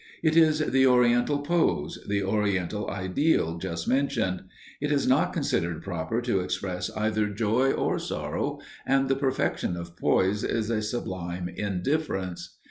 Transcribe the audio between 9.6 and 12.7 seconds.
of poise is a sublime indifference.